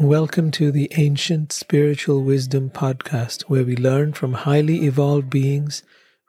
[0.00, 5.82] Welcome to the Ancient Spiritual Wisdom Podcast, where we learn from highly evolved beings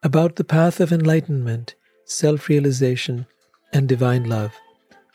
[0.03, 1.75] about the path of enlightenment,
[2.05, 3.25] self realization,
[3.73, 4.53] and divine love,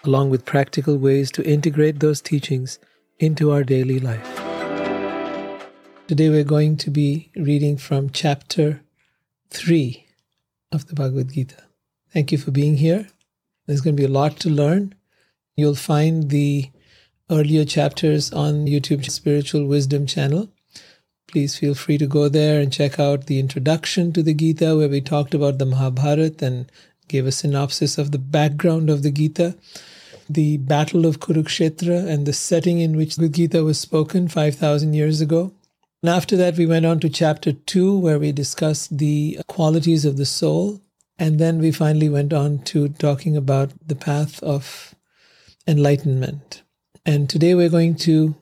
[0.04, 2.78] along with practical ways to integrate those teachings
[3.18, 4.36] into our daily life.
[6.08, 8.82] Today we're going to be reading from chapter
[9.50, 10.06] 3
[10.72, 11.65] of the Bhagavad Gita.
[12.16, 13.08] Thank you for being here.
[13.66, 14.94] There's going to be a lot to learn.
[15.54, 16.70] You'll find the
[17.30, 20.48] earlier chapters on YouTube Spiritual Wisdom channel.
[21.28, 24.88] Please feel free to go there and check out the introduction to the Gita, where
[24.88, 26.72] we talked about the Mahabharata and
[27.06, 29.54] gave a synopsis of the background of the Gita,
[30.26, 35.20] the Battle of Kurukshetra, and the setting in which the Gita was spoken 5,000 years
[35.20, 35.52] ago.
[36.02, 40.16] And after that, we went on to chapter 2, where we discussed the qualities of
[40.16, 40.80] the soul.
[41.18, 44.94] And then we finally went on to talking about the path of
[45.66, 46.62] enlightenment.
[47.04, 48.36] And today we're going to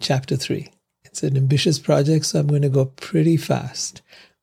[0.00, 0.72] chapter three.
[1.04, 4.02] It's an ambitious project, so I'm going to go pretty fast.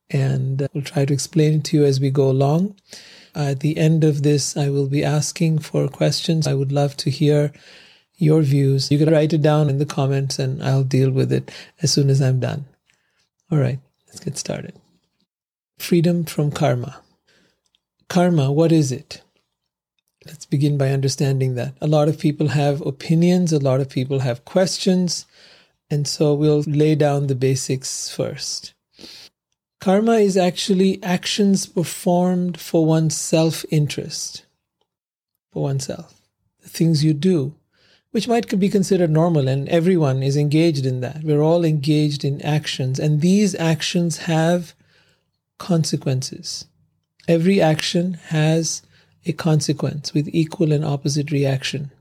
[0.09, 2.75] And uh, we'll try to explain it to you as we go along.
[3.35, 6.47] At the end of this, I will be asking for questions.
[6.47, 7.51] I would love to hear
[8.15, 8.91] your views.
[8.91, 12.09] You can write it down in the comments and I'll deal with it as soon
[12.09, 12.65] as I'm done.
[13.51, 14.75] All right, let's get started.
[15.77, 17.01] Freedom from karma.
[18.13, 19.23] Karma, what is it?
[20.27, 21.73] Let's begin by understanding that.
[21.81, 25.25] A lot of people have opinions, a lot of people have questions,
[25.89, 28.75] and so we'll lay down the basics first.
[29.81, 34.45] Karma is actually actions performed for one's self interest,
[35.51, 36.21] for oneself.
[36.61, 37.55] The things you do,
[38.11, 41.23] which might be considered normal, and everyone is engaged in that.
[41.23, 44.75] We're all engaged in actions, and these actions have
[45.57, 46.67] consequences.
[47.27, 48.81] Every action has
[49.25, 51.91] a consequence with equal and opposite reaction,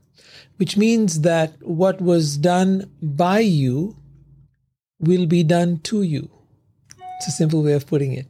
[0.57, 3.95] which means that what was done by you
[4.99, 6.29] will be done to you.
[7.17, 8.27] It's a simple way of putting it.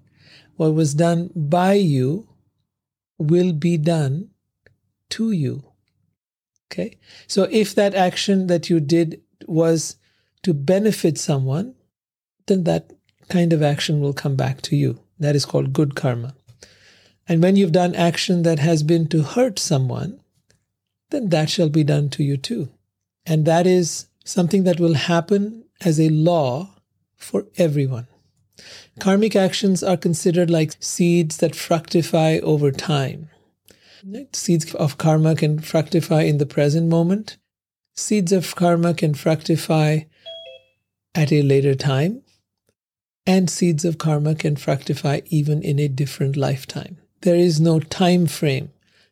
[0.56, 2.28] What was done by you
[3.18, 4.30] will be done
[5.12, 5.64] to you.
[6.72, 6.98] Okay?
[7.28, 9.96] So if that action that you did was
[10.44, 11.76] to benefit someone,
[12.48, 12.92] then that
[13.30, 15.00] kind of action will come back to you.
[15.20, 16.36] That is called good karma.
[17.28, 20.20] And when you've done action that has been to hurt someone,
[21.10, 22.70] then that shall be done to you too.
[23.26, 26.76] And that is something that will happen as a law
[27.16, 28.08] for everyone.
[29.00, 33.30] Karmic actions are considered like seeds that fructify over time.
[34.34, 37.38] Seeds of karma can fructify in the present moment.
[37.96, 40.00] Seeds of karma can fructify
[41.16, 42.22] at a later time.
[43.26, 48.28] And seeds of karma can fructify even in a different lifetime there is no time
[48.28, 48.72] frame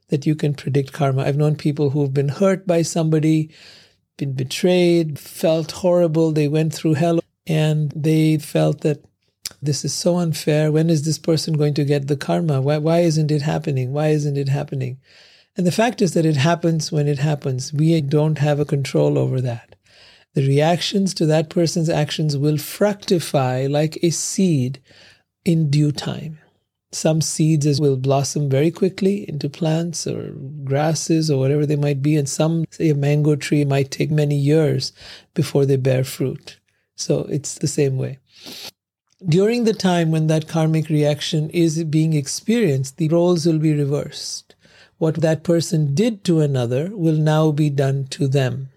[0.10, 1.24] that you can predict karma.
[1.24, 3.50] I've known people who've been hurt by somebody,
[4.18, 9.04] been betrayed, felt horrible, they went through hell, and they felt that
[9.62, 10.72] this is so unfair.
[10.72, 12.62] When is this person going to get the karma?
[12.62, 13.94] Why, why isn't it happening?
[13.94, 15.00] Why isn't it happening?
[15.56, 17.74] And the fact is that it happens when it happens.
[17.74, 19.76] We don't have a control over that.
[20.34, 24.82] The reactions to that person's actions will fructify like a seed
[25.44, 26.40] in due time.
[26.94, 30.34] Some seeds will blossom very quickly into plants or
[30.66, 34.36] grasses or whatever they might be, and some, say a mango tree, might take many
[34.36, 34.92] years
[35.34, 36.58] before they bear fruit.
[36.96, 38.20] So it's the same way.
[39.26, 44.56] During the time when that karmic reaction is being experienced, the roles will be reversed.
[44.98, 48.70] What that person did to another will now be done to them.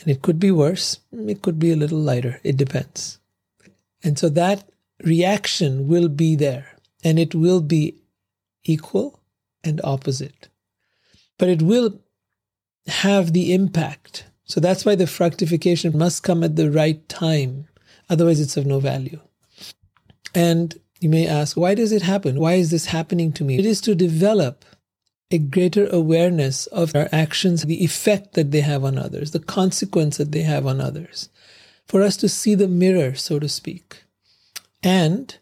[0.00, 3.20] And it could be worse, it could be a little lighter, it depends.
[4.02, 4.68] And so that
[5.04, 6.66] reaction will be there
[7.02, 7.96] and it will be
[8.64, 9.20] equal
[9.64, 10.48] and opposite.
[11.38, 12.00] But it will
[12.86, 14.24] have the impact.
[14.44, 17.68] So that's why the fructification must come at the right time.
[18.10, 19.20] Otherwise, it's of no value.
[20.34, 22.38] And you may ask, why does it happen?
[22.38, 23.58] Why is this happening to me?
[23.58, 24.64] It is to develop
[25.30, 30.18] a greater awareness of our actions, the effect that they have on others, the consequence
[30.18, 31.30] that they have on others,
[31.86, 34.04] for us to see the mirror, so to speak,
[34.82, 35.38] and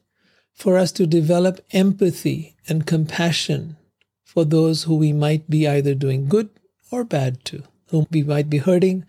[0.60, 3.76] for us to develop empathy and compassion
[4.22, 6.50] for those who we might be either doing good
[6.90, 9.06] or bad to, whom we might be hurting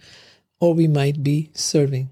[0.62, 2.09] or we might be serving.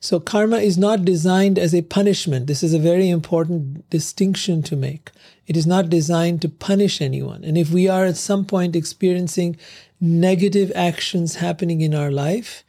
[0.00, 2.46] So, karma is not designed as a punishment.
[2.46, 5.10] This is a very important distinction to make.
[5.46, 7.44] It is not designed to punish anyone.
[7.44, 9.58] And if we are at some point experiencing
[10.00, 12.64] negative actions happening in our life,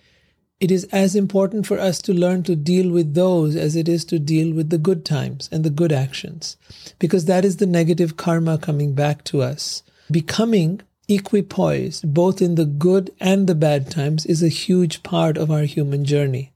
[0.59, 4.05] it is as important for us to learn to deal with those as it is
[4.05, 6.57] to deal with the good times and the good actions,
[6.99, 12.65] because that is the negative karma coming back to us Becoming equipoised, both in the
[12.65, 16.51] good and the bad times, is a huge part of our human journey.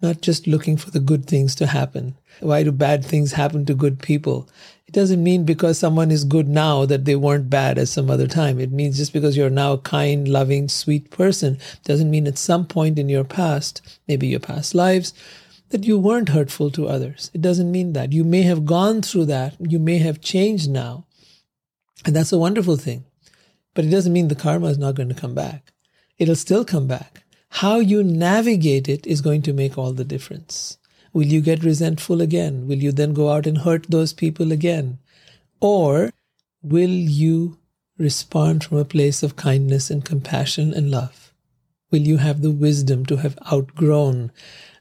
[0.00, 2.16] Not just looking for the good things to happen.
[2.38, 4.48] Why do bad things happen to good people?
[4.86, 8.26] It doesn't mean because someone is good now that they weren't bad at some other
[8.26, 8.60] time.
[8.60, 12.66] It means just because you're now a kind, loving, sweet person doesn't mean at some
[12.66, 15.14] point in your past, maybe your past lives,
[15.70, 17.30] that you weren't hurtful to others.
[17.32, 18.12] It doesn't mean that.
[18.12, 19.56] You may have gone through that.
[19.58, 21.06] You may have changed now.
[22.04, 23.04] And that's a wonderful thing.
[23.72, 25.72] But it doesn't mean the karma is not going to come back.
[26.18, 27.24] It'll still come back.
[27.48, 30.78] How you navigate it is going to make all the difference.
[31.14, 32.66] Will you get resentful again?
[32.66, 34.98] Will you then go out and hurt those people again?
[35.60, 36.10] Or
[36.60, 37.56] will you
[37.96, 41.32] respond from a place of kindness and compassion and love?
[41.92, 44.32] Will you have the wisdom to have outgrown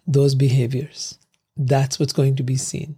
[0.08, 1.20] those behaviors?
[1.56, 2.98] That's what's going to be seen.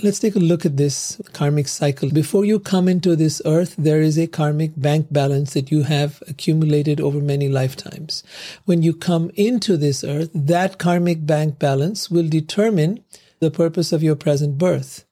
[0.00, 2.08] Let's take a look at this karmic cycle.
[2.08, 6.22] Before you come into this earth, there is a karmic bank balance that you have
[6.26, 8.22] accumulated over many lifetimes.
[8.64, 13.04] When you come into this earth, that karmic bank balance will determine
[13.40, 15.04] the purpose of your present birth.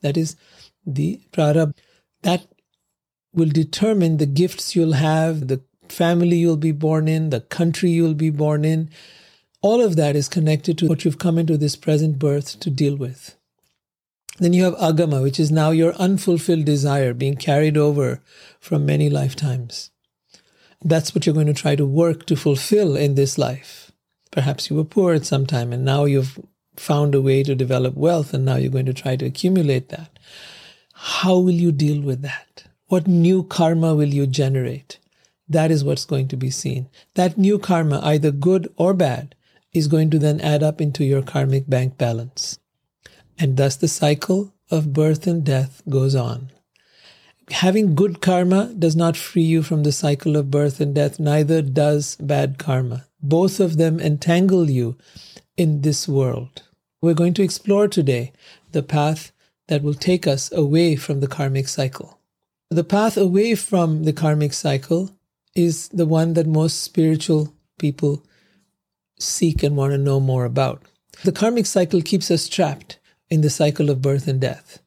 [0.00, 0.34] That is
[0.84, 1.74] the prarabdha.
[2.22, 2.48] That
[3.32, 8.14] will determine the gifts you'll have, the family you'll be born in, the country you'll
[8.14, 8.90] be born in.
[9.62, 12.96] All of that is connected to what you've come into this present birth to deal
[12.96, 13.36] with.
[14.38, 18.20] Then you have agama, which is now your unfulfilled desire being carried over
[18.58, 19.90] from many lifetimes.
[20.82, 23.92] That's what you're going to try to work to fulfill in this life.
[24.32, 26.38] Perhaps you were poor at some time and now you've
[26.76, 30.18] found a way to develop wealth and now you're going to try to accumulate that.
[30.92, 32.64] How will you deal with that?
[32.88, 34.98] What new karma will you generate?
[35.48, 36.88] That is what's going to be seen.
[37.14, 39.34] That new karma, either good or bad,
[39.72, 42.58] is going to then add up into your karmic bank balance.
[43.38, 46.50] And thus the cycle of birth and death goes on.
[47.50, 51.60] Having good karma does not free you from the cycle of birth and death, neither
[51.60, 53.06] does bad karma.
[53.22, 54.96] Both of them entangle you
[55.56, 56.62] in this world.
[57.02, 58.32] We're going to explore today
[58.72, 59.32] the path
[59.68, 62.18] that will take us away from the karmic cycle.
[62.70, 65.10] The path away from the karmic cycle
[65.54, 68.24] is the one that most spiritual people
[69.18, 70.82] seek and want to know more about.
[71.24, 72.98] The karmic cycle keeps us trapped
[73.34, 74.80] in the cycle of birth and death.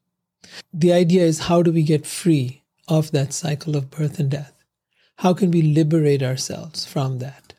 [0.74, 4.64] The idea is how do we get free of that cycle of birth and death?
[5.18, 7.54] How can we liberate ourselves from that?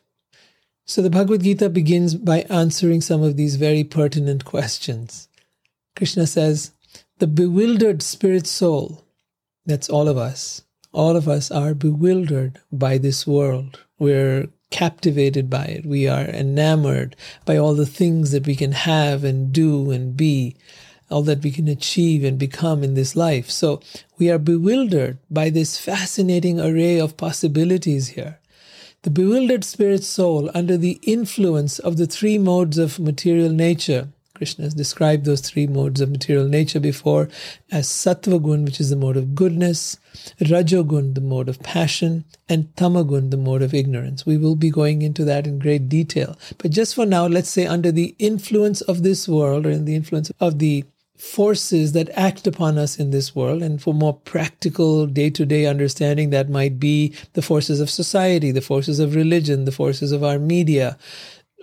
[0.85, 5.27] So the Bhagavad Gita begins by answering some of these very pertinent questions.
[5.95, 6.71] Krishna says,
[7.19, 9.05] The bewildered spirit soul,
[9.67, 13.85] that's all of us, all of us are bewildered by this world.
[13.99, 15.85] We're captivated by it.
[15.85, 17.15] We are enamored
[17.45, 20.55] by all the things that we can have and do and be,
[21.09, 23.49] all that we can achieve and become in this life.
[23.49, 23.81] So
[24.17, 28.39] we are bewildered by this fascinating array of possibilities here.
[29.03, 34.09] The bewildered spirit soul, under the influence of the three modes of material nature,
[34.39, 37.27] Krishna has described those three modes of material nature before
[37.71, 39.97] as sattva which is the mode of goodness,
[40.39, 44.25] rajogun, the mode of passion, and tamagun, the mode of ignorance.
[44.25, 46.39] We will be going into that in great detail.
[46.57, 49.95] But just for now, let's say under the influence of this world or in the
[49.95, 50.85] influence of the
[51.19, 55.65] forces that act upon us in this world, and for more practical day to day
[55.65, 60.23] understanding, that might be the forces of society, the forces of religion, the forces of
[60.23, 60.97] our media,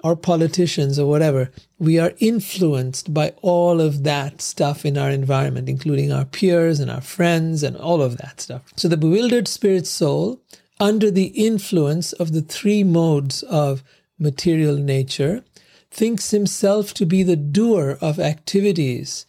[0.04, 5.68] our politicians or whatever, we are influenced by all of that stuff in our environment,
[5.70, 8.62] including our peers and our friends and all of that stuff.
[8.76, 10.40] So the bewildered spirit soul,
[10.78, 13.82] under the influence of the three modes of
[14.18, 15.42] material nature,
[15.90, 19.24] thinks himself to be the doer of activities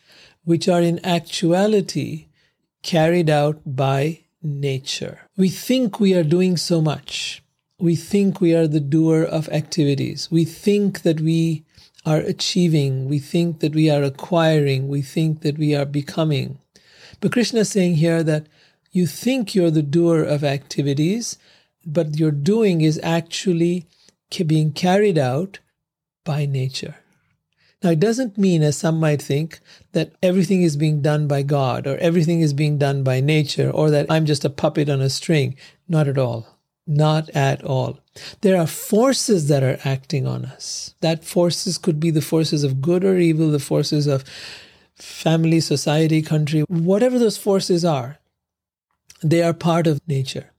[0.50, 2.28] which are in actuality
[2.82, 5.18] carried out by nature.
[5.36, 7.44] We think we are doing so much
[7.80, 10.32] we think we are the doer of activities.
[10.32, 11.64] We think that we
[12.06, 13.08] are achieving.
[13.08, 14.88] We think that we are acquiring.
[14.88, 16.58] We think that we are becoming.
[17.22, 18.48] But Krishna is saying here that
[18.92, 21.38] you think you're the doer of activities,
[21.86, 23.86] but your doing is actually
[24.48, 25.60] being carried out
[26.26, 26.96] by nature.
[27.84, 29.60] Now, it doesn't mean, as some might think,
[29.92, 33.92] that everything is being done by God or everything is being done by nature or
[33.92, 35.56] that I'm just a puppet on a string.
[35.88, 36.48] Not at all.
[36.88, 38.00] Not at all.
[38.42, 40.96] There are forces that are acting on us.
[41.02, 44.24] That forces could be the forces of good or evil, the forces of
[44.96, 48.18] family, society, country, whatever those forces are,
[49.22, 50.52] they are part of nature.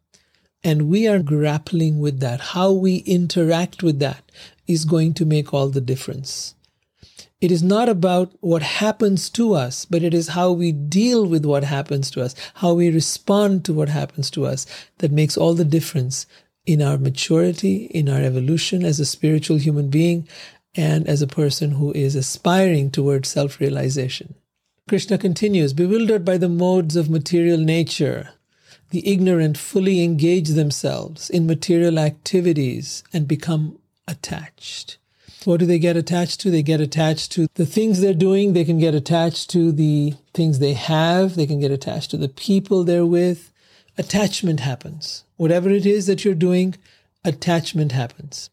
[0.62, 2.40] And we are grappling with that.
[2.40, 4.30] How we interact with that
[4.66, 6.54] is going to make all the difference.
[7.40, 11.44] It is not about what happens to us, but it is how we deal with
[11.44, 14.66] what happens to us, how we respond to what happens to us
[14.98, 16.26] that makes all the difference
[16.66, 20.26] in our maturity, in our evolution as a spiritual human being,
[20.74, 24.34] and as a person who is aspiring towards self realization.
[24.88, 28.30] Krishna continues Bewildered by the modes of material nature,
[28.90, 33.78] the ignorant fully engage themselves in material activities and become
[34.08, 34.98] attached.
[35.44, 36.50] What do they get attached to?
[36.50, 38.52] They get attached to the things they're doing.
[38.52, 41.36] They can get attached to the things they have.
[41.36, 43.52] They can get attached to the people they're with.
[43.96, 45.24] Attachment happens.
[45.36, 46.76] Whatever it is that you're doing,
[47.24, 48.50] attachment happens.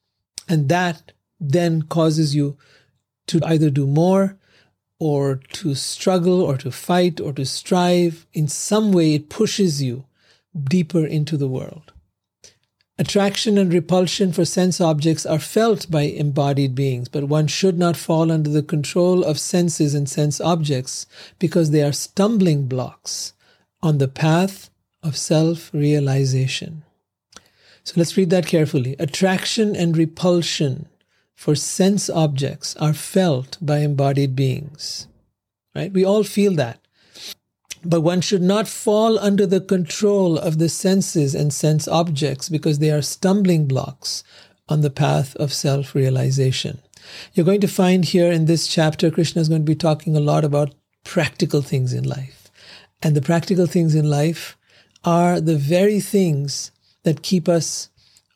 [0.47, 2.57] And that then causes you
[3.27, 4.37] to either do more
[4.99, 8.25] or to struggle or to fight or to strive.
[8.33, 10.05] In some way, it pushes you
[10.63, 11.91] deeper into the world.
[12.97, 17.97] Attraction and repulsion for sense objects are felt by embodied beings, but one should not
[17.97, 21.05] fall under the control of senses and sense objects
[21.37, 23.33] because they are stumbling blocks
[23.81, 24.69] on the path
[25.03, 26.83] of self realization.
[27.83, 28.95] So let's read that carefully.
[28.97, 30.87] Attraction and repulsion
[31.35, 35.07] for sense objects are felt by embodied beings.
[35.75, 35.91] Right?
[35.91, 36.79] We all feel that.
[37.85, 42.79] But one should not fall under the control of the senses and sense objects because
[42.79, 44.23] they are stumbling blocks
[44.67, 46.79] on the path of self realization.
[47.33, 50.19] You're going to find here in this chapter, Krishna is going to be talking a
[50.19, 50.73] lot about
[51.03, 52.49] practical things in life.
[53.03, 54.57] And the practical things in life
[55.03, 56.71] are the very things
[57.03, 57.89] that keep us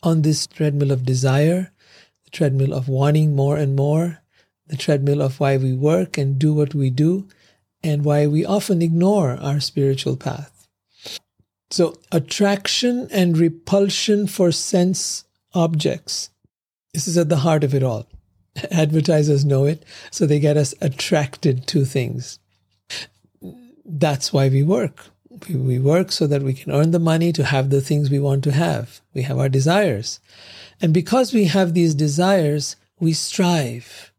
[0.04, 1.72] on this treadmill of desire,
[2.26, 4.20] the treadmill of wanting more and more,
[4.68, 7.28] the treadmill of why we work and do what we do,
[7.84, 10.68] and why we often ignore our spiritual path.
[11.72, 16.32] So, attraction and repulsion for sense objects.
[16.94, 18.08] This is at the heart of it all.
[18.72, 22.40] Advertisers know it, so they get us attracted to things.
[23.86, 25.06] That's why we work.
[25.48, 28.44] We work so that we can earn the money to have the things we want
[28.46, 29.00] to have.
[29.14, 30.20] We have our desires.
[30.82, 34.12] And because we have these desires, we strive.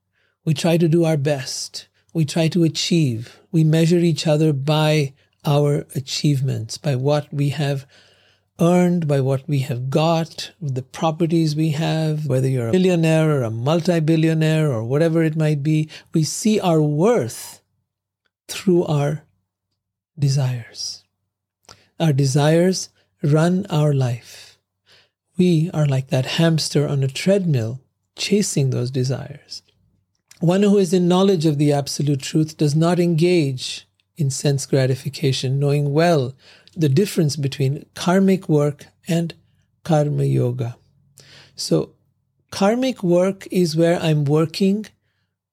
[0.44, 3.40] We try to do our best we try to achieve.
[3.52, 5.14] We measure each other by
[5.44, 7.86] our achievements, by what we have
[8.60, 13.42] earned, by what we have got, the properties we have, whether you're a billionaire or
[13.42, 15.88] a multi billionaire or whatever it might be.
[16.12, 17.62] We see our worth
[18.48, 19.24] through our
[20.18, 21.04] desires.
[21.98, 22.90] Our desires
[23.22, 24.58] run our life.
[25.38, 27.80] We are like that hamster on a treadmill
[28.16, 29.62] chasing those desires.
[30.40, 35.60] One who is in knowledge of the absolute truth does not engage in sense gratification,
[35.60, 36.34] knowing well
[36.74, 39.34] the difference between karmic work and
[39.84, 40.78] karma yoga.
[41.56, 41.90] So,
[42.50, 44.86] karmic work is where I'm working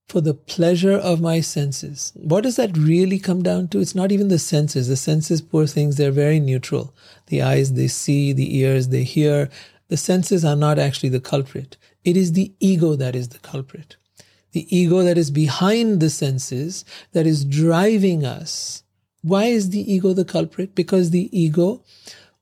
[0.08, 2.14] for the pleasure of my senses.
[2.16, 3.82] What does that really come down to?
[3.82, 4.88] It's not even the senses.
[4.88, 6.96] The senses, poor things, they're very neutral.
[7.26, 9.50] The eyes, they see, the ears, they hear.
[9.90, 11.76] The senses are not actually the culprit.
[12.06, 13.98] It is the ego that is the culprit
[14.52, 18.84] the ego that is behind the senses, that is driving us.
[19.22, 20.76] Why is the ego the culprit?
[20.76, 21.84] Because the ego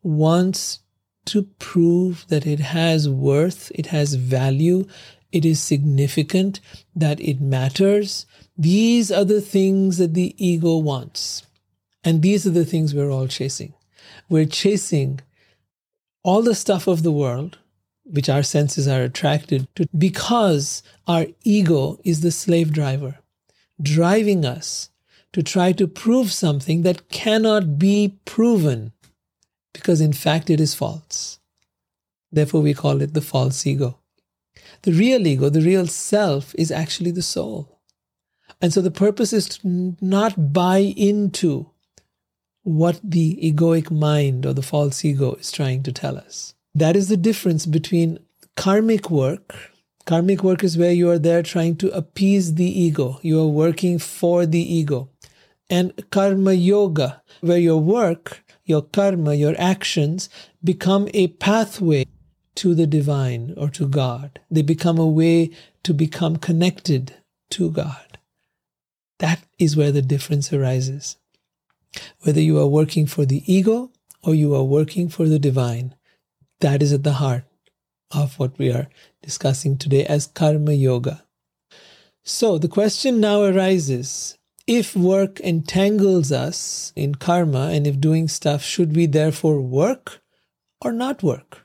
[0.04, 0.80] wants
[1.26, 4.88] to prove that it has worth, it has value,
[5.32, 6.60] it is significant,
[6.96, 8.26] that it matters.
[8.58, 11.46] These are the things that the ego wants.
[12.04, 13.74] And these are the things we're all chasing.
[14.30, 15.22] We're chasing
[16.24, 17.58] all the stuff of the world,
[18.06, 23.20] which our senses are attracted to, because our ego is the slave driver,
[23.82, 24.90] driving us
[25.34, 28.94] to try to prove something that cannot be proven,
[29.74, 31.40] because in fact it is false.
[32.32, 34.00] Therefore, we call it the false ego.
[34.82, 37.80] The real ego, the real self, is actually the soul.
[38.62, 41.70] And so the purpose is to not buy into
[42.64, 46.55] what the egoic mind or the false ego is trying to tell us.
[46.76, 48.20] That is the difference between
[48.58, 49.56] karmic work.
[50.06, 53.20] Karmic work is where you are there trying to appease the ego.
[53.22, 55.10] You are working for the ego.
[55.70, 60.30] And karma yoga, where your work, your karma, your actions
[60.64, 62.06] become a pathway
[62.56, 64.40] to the divine or to God.
[64.52, 65.52] They become a way
[65.84, 67.16] to become connected
[67.52, 68.18] to God.
[69.20, 71.18] That is where the difference arises.
[72.24, 73.92] Whether you are working for the ego
[74.22, 75.95] or you are working for the divine,
[76.60, 77.44] that is at the heart
[78.12, 78.88] of what we are
[79.22, 81.24] discussing today as karma yoga.
[82.24, 88.64] So the question now arises if work entangles us in karma and if doing stuff,
[88.64, 90.22] should we therefore work
[90.82, 91.62] or not work?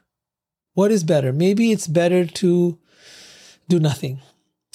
[0.75, 1.33] What is better?
[1.33, 2.79] Maybe it's better to
[3.69, 4.21] do nothing.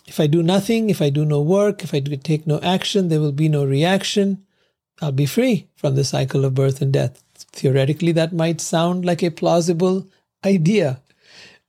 [0.07, 3.19] If I do nothing, if I do no work, if I take no action, there
[3.19, 4.45] will be no reaction.
[5.01, 7.24] I'll be free from the cycle of birth and death.
[7.37, 10.07] Theoretically, that might sound like a plausible
[10.45, 11.01] idea,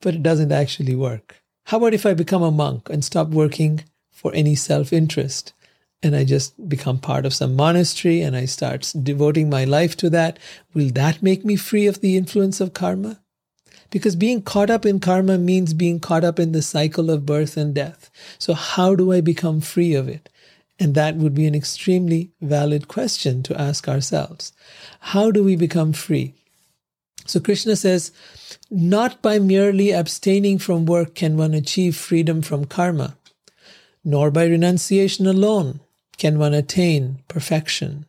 [0.01, 1.43] but it doesn't actually work.
[1.67, 5.53] How about if I become a monk and stop working for any self interest?
[6.03, 10.11] And I just become part of some monastery and I start devoting my life to
[10.11, 10.39] that.
[10.75, 13.21] Will that make me free of the influence of karma?
[13.91, 17.57] Because being caught up in karma means being caught up in the cycle of birth
[17.57, 18.11] and death.
[18.39, 20.29] So, how do I become free of it?
[20.79, 24.53] And that would be an extremely valid question to ask ourselves.
[25.01, 26.35] How do we become free?
[27.27, 28.13] So Krishna says,
[28.71, 33.17] not by merely abstaining from work can one achieve freedom from karma,
[34.05, 35.81] nor by renunciation alone
[36.19, 38.07] can one attain perfection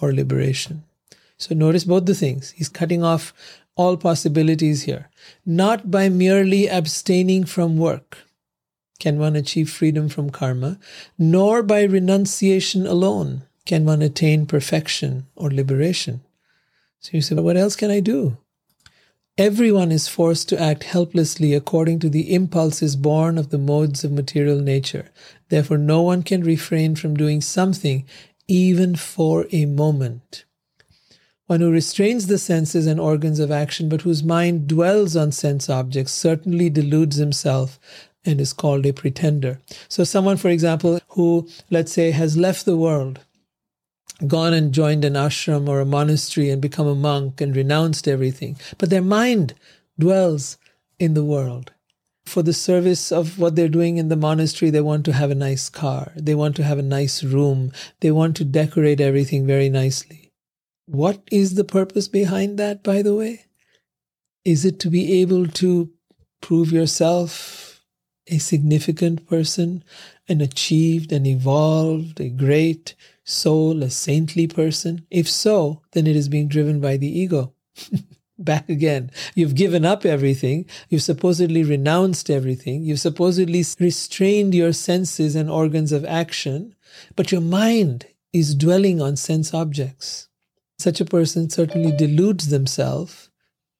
[0.00, 0.84] or liberation.
[1.38, 2.50] So notice both the things.
[2.50, 3.32] He's cutting off
[3.76, 5.08] all possibilities here.
[5.46, 8.18] Not by merely abstaining from work
[9.00, 10.78] can one achieve freedom from karma,
[11.18, 16.20] nor by renunciation alone can one attain perfection or liberation.
[17.00, 18.36] So you say, but what else can I do?
[19.38, 24.12] Everyone is forced to act helplessly according to the impulses born of the modes of
[24.12, 25.08] material nature.
[25.48, 28.04] Therefore, no one can refrain from doing something,
[28.48, 30.44] even for a moment.
[31.46, 35.70] One who restrains the senses and organs of action, but whose mind dwells on sense
[35.70, 37.80] objects, certainly deludes himself
[38.24, 39.60] and is called a pretender.
[39.88, 43.20] So, someone, for example, who, let's say, has left the world,
[44.26, 48.56] gone and joined an ashram or a monastery and become a monk and renounced everything,
[48.78, 49.54] but their mind
[49.98, 50.58] dwells
[50.98, 51.72] in the world.
[52.26, 55.34] For the service of what they're doing in the monastery, they want to have a
[55.34, 59.68] nice car, they want to have a nice room, they want to decorate everything very
[59.68, 60.30] nicely.
[60.86, 63.46] What is the purpose behind that, by the way?
[64.44, 65.90] Is it to be able to
[66.40, 67.69] prove yourself
[68.30, 69.84] a significant person,
[70.28, 72.94] an achieved and evolved, a great
[73.24, 75.06] soul, a saintly person?
[75.10, 77.52] If so, then it is being driven by the ego.
[78.38, 79.10] Back again.
[79.34, 80.64] You've given up everything.
[80.88, 82.84] You've supposedly renounced everything.
[82.84, 86.74] You've supposedly restrained your senses and organs of action,
[87.16, 90.28] but your mind is dwelling on sense objects.
[90.78, 93.28] Such a person certainly deludes themselves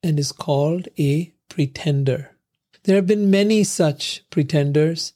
[0.03, 2.37] and is called a pretender.
[2.85, 5.13] There have been many such pretenders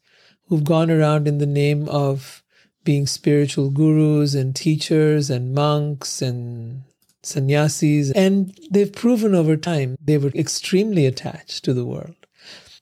[0.49, 2.43] who've gone around in the name of
[2.85, 6.83] being spiritual gurus and teachers and monks and
[7.23, 12.17] sannyasis, and they've proven over time they were extremely attached to the world.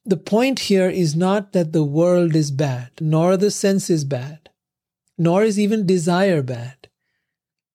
[0.04, 4.50] The point here is not that the world is bad, nor the sense is bad,
[5.16, 6.88] nor is even desire bad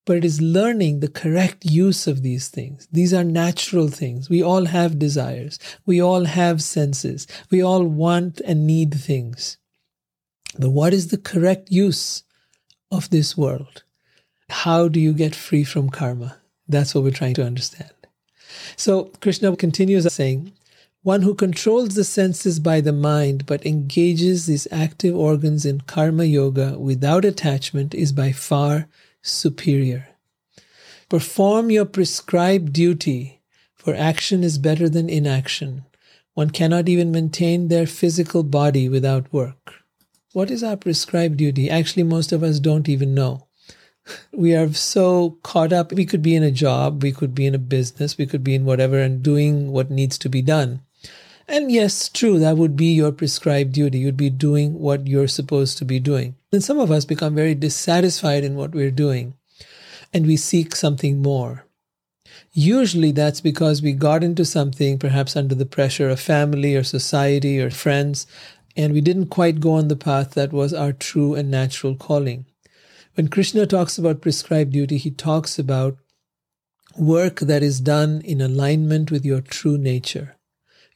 [0.07, 2.87] but it is learning the correct use of these things.
[2.89, 4.29] These are natural things.
[4.29, 5.59] We all have desires.
[5.85, 7.27] We all have senses.
[7.51, 9.57] We all want and need things.
[10.57, 12.23] But what is the correct use
[12.89, 13.83] of this world?
[14.49, 16.37] How do you get free from karma?
[16.69, 17.91] That's what we're trying to understand.
[18.77, 20.53] So Krishna continues saying,
[21.03, 26.23] one who controls the senses by the mind but engages these active organs in karma
[26.23, 28.87] yoga without attachment is by far
[29.29, 30.07] superior.
[31.09, 33.41] Perform your prescribed duty,
[33.75, 35.85] for action is better than inaction.
[36.33, 39.75] One cannot even maintain their physical body without work.
[40.33, 41.69] What is our prescribed duty?
[41.69, 43.47] Actually, most of us don't even know.
[44.31, 45.91] We are so caught up.
[45.91, 48.55] We could be in a job, we could be in a business, we could be
[48.55, 50.81] in whatever and doing what needs to be done.
[51.47, 53.99] And yes, true, that would be your prescribed duty.
[53.99, 56.35] You'd be doing what you're supposed to be doing.
[56.51, 59.33] And some of us become very dissatisfied in what we're doing
[60.13, 61.65] and we seek something more.
[62.53, 67.59] Usually that's because we got into something, perhaps under the pressure of family or society
[67.59, 68.25] or friends,
[68.75, 72.45] and we didn't quite go on the path that was our true and natural calling.
[73.15, 75.97] When Krishna talks about prescribed duty, he talks about
[76.97, 80.36] work that is done in alignment with your true nature.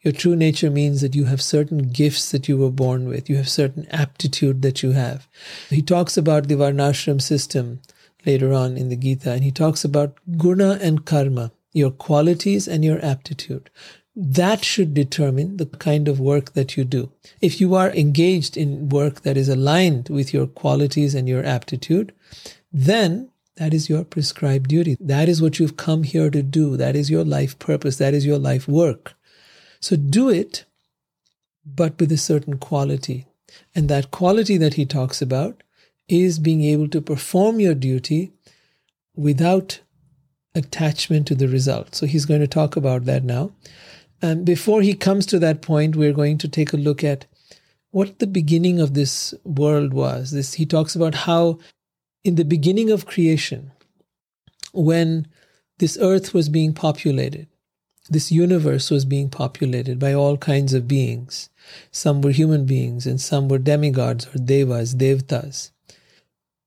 [0.02, 3.30] Your true nature means that you have certain gifts that you were born with.
[3.30, 5.28] You have certain aptitude that you have.
[5.70, 7.82] He talks about the Varnashram system
[8.26, 12.84] later on in the Gita, and he talks about guna and karma, your qualities and
[12.84, 13.70] your aptitude.
[14.16, 17.12] That should determine the kind of work that you do.
[17.40, 22.12] If you are engaged in work that is aligned with your qualities and your aptitude,
[22.74, 24.98] then that is your prescribed duty.
[25.00, 26.76] That is what you've come here to do.
[26.76, 27.98] That is your life purpose.
[27.98, 29.14] That is your life work.
[29.82, 30.65] So do it,
[31.65, 33.26] but with a certain quality.
[33.76, 35.63] And that quality that he talks about
[36.08, 38.32] is being able to perform your duty
[39.15, 39.82] without
[40.56, 41.96] attachment to the result.
[41.96, 43.52] So he's going to talk about that now.
[44.22, 47.26] And before he comes to that point, we're going to take a look at
[47.91, 50.32] what the beginning of this world was.
[50.32, 51.60] This he talks about how
[52.24, 53.72] in the beginning of creation,
[54.74, 55.28] when
[55.80, 57.48] this earth was being populated,
[58.12, 61.50] this universe was being populated by all kinds of beings.
[61.91, 65.71] Some were human beings and some were demigods or devas, devtas.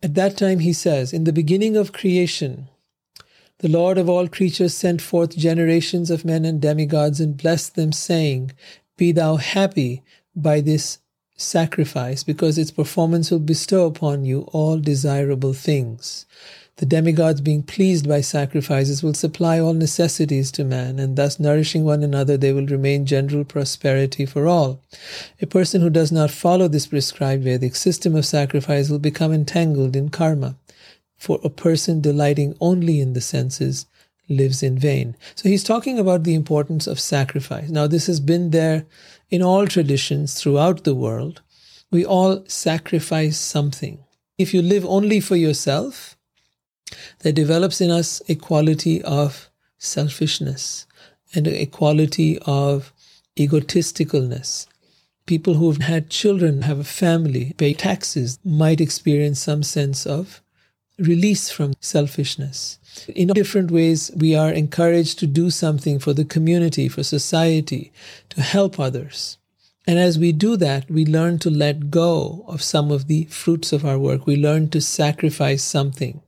[0.02, 2.68] At that time, he says, in the beginning of creation,
[3.58, 7.92] the Lord of all creatures sent forth generations of men and demigods and blessed them,
[7.92, 8.52] saying,
[8.96, 10.02] Be thou happy
[10.34, 10.98] by this
[11.36, 16.26] sacrifice, because its performance will bestow upon you all desirable things.
[16.76, 21.84] The demigods, being pleased by sacrifices, will supply all necessities to man, and thus nourishing
[21.84, 24.80] one another, they will remain general prosperity for all.
[25.40, 29.94] A person who does not follow this prescribed Vedic system of sacrifice will become entangled
[29.94, 30.56] in karma.
[31.16, 33.86] For a person delighting only in the senses
[34.28, 35.16] lives in vain.
[35.36, 37.68] So he's talking about the importance of sacrifice.
[37.68, 38.84] Now, this has been there
[39.30, 41.40] in all traditions throughout the world.
[41.92, 43.98] We all sacrifice something.
[44.38, 46.13] If you live only for yourself,
[47.20, 50.86] there develops in us a quality of selfishness
[51.34, 52.92] and a quality of
[53.36, 54.66] egotisticalness.
[55.26, 60.42] People who've had children, have a family, pay taxes, might experience some sense of
[60.98, 62.78] release from selfishness.
[63.08, 67.92] In different ways, we are encouraged to do something for the community, for society,
[68.30, 69.38] to help others.
[69.86, 73.72] And as we do that, we learn to let go of some of the fruits
[73.72, 74.26] of our work.
[74.26, 76.22] We learn to sacrifice something.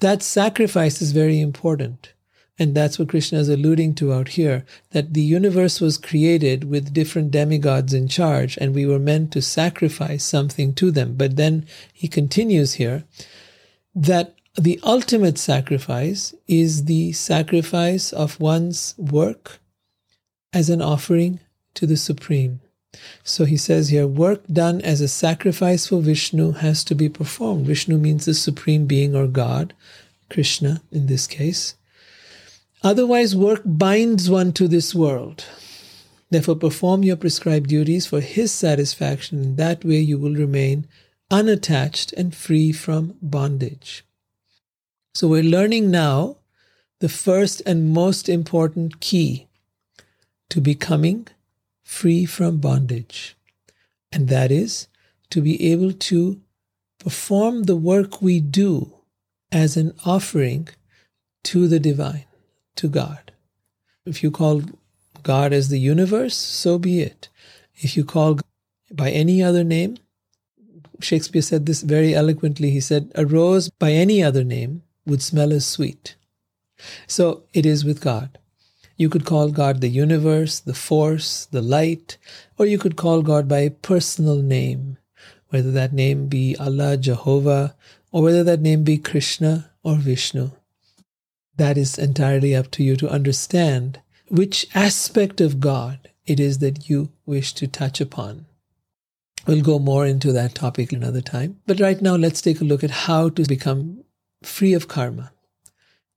[0.00, 2.12] That sacrifice is very important.
[2.58, 6.92] And that's what Krishna is alluding to out here that the universe was created with
[6.92, 11.14] different demigods in charge, and we were meant to sacrifice something to them.
[11.14, 13.04] But then he continues here
[13.94, 19.58] that the ultimate sacrifice is the sacrifice of one's work
[20.52, 21.40] as an offering
[21.74, 22.60] to the Supreme.
[23.22, 27.66] So he says here, work done as a sacrifice for Vishnu has to be performed.
[27.66, 29.74] Vishnu means the supreme being or God,
[30.28, 31.76] Krishna in this case.
[32.82, 35.44] Otherwise, work binds one to this world.
[36.30, 39.42] Therefore, perform your prescribed duties for his satisfaction.
[39.42, 40.86] In that way, you will remain
[41.30, 44.04] unattached and free from bondage.
[45.14, 46.36] So, we're learning now
[47.00, 49.48] the first and most important key
[50.48, 51.28] to becoming
[51.90, 53.36] free from bondage.
[54.12, 54.86] And that is
[55.30, 56.40] to be able to
[56.98, 58.94] perform the work we do
[59.50, 60.68] as an offering
[61.42, 62.26] to the divine,
[62.76, 63.32] to God.
[64.06, 64.62] If you call
[65.24, 67.28] God as the universe, so be it.
[67.74, 68.38] If you call
[68.92, 69.96] by any other name,
[71.00, 72.70] Shakespeare said this very eloquently.
[72.70, 76.14] He said, A rose by any other name would smell as sweet.
[77.08, 78.38] So it is with God.
[79.00, 82.18] You could call God the universe, the force, the light,
[82.58, 84.98] or you could call God by a personal name,
[85.48, 87.74] whether that name be Allah, Jehovah,
[88.12, 90.50] or whether that name be Krishna or Vishnu.
[91.56, 96.90] That is entirely up to you to understand which aspect of God it is that
[96.90, 98.44] you wish to touch upon.
[99.46, 101.58] We'll go more into that topic another time.
[101.66, 104.04] But right now, let's take a look at how to become
[104.42, 105.32] free of karma.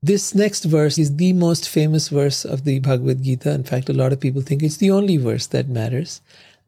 [0.05, 3.51] This next verse is the most famous verse of the Bhagavad Gita.
[3.51, 6.19] In fact, a lot of people think it's the only verse that matters.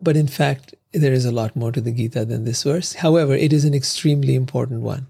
[0.01, 2.93] But in fact, there is a lot more to the Gita than this verse.
[2.93, 5.07] However, it is an extremely important one.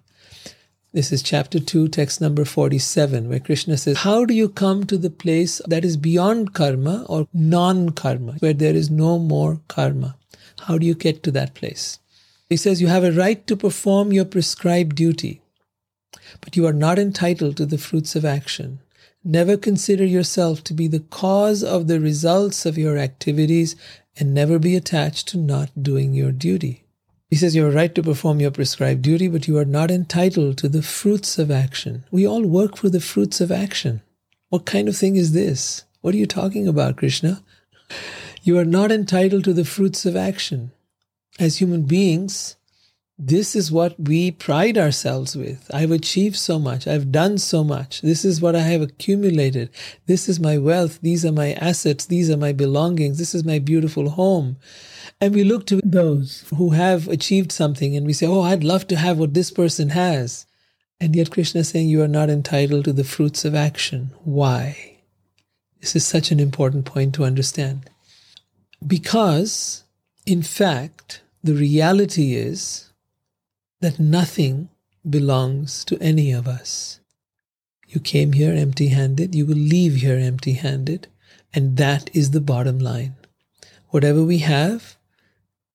[0.91, 4.97] This is chapter 2, text number 47, where Krishna says, How do you come to
[4.97, 10.15] the place that is beyond karma or non karma, where there is no more karma?
[10.61, 11.99] How do you get to that place?
[12.49, 15.41] He says, You have a right to perform your prescribed duty
[16.41, 18.79] but you are not entitled to the fruits of action.
[19.23, 23.75] Never consider yourself to be the cause of the results of your activities
[24.17, 26.85] and never be attached to not doing your duty.
[27.29, 30.57] He says you are right to perform your prescribed duty, but you are not entitled
[30.59, 32.05] to the fruits of action.
[32.11, 34.01] We all work for the fruits of action.
[34.49, 35.83] What kind of thing is this?
[36.01, 37.43] What are you talking about, Krishna?
[38.43, 40.71] You are not entitled to the fruits of action.
[41.39, 42.57] As human beings,
[43.17, 45.69] this is what we pride ourselves with.
[45.73, 46.85] I've achieved so much.
[46.85, 48.01] I've done so much.
[48.01, 49.69] This is what I have accumulated.
[50.05, 50.99] This is my wealth.
[51.01, 52.05] These are my assets.
[52.05, 53.17] These are my belongings.
[53.17, 54.57] This is my beautiful home.
[55.21, 58.85] And we look to those who have achieved something and we say, Oh, I'd love
[58.87, 60.45] to have what this person has.
[60.99, 64.11] And yet Krishna is saying you are not entitled to the fruits of action.
[64.23, 64.97] Why?
[65.79, 67.89] This is such an important point to understand.
[68.85, 69.83] Because,
[70.25, 72.84] in fact, the reality is
[73.81, 74.69] that nothing
[75.07, 76.99] belongs to any of us.
[77.87, 81.07] You came here empty handed, you will leave here empty handed,
[81.53, 83.15] and that is the bottom line.
[83.89, 84.97] Whatever we have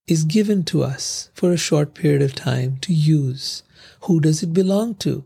[0.06, 3.62] is given to us for a short period of time to use.
[4.02, 5.24] Who does it belong to?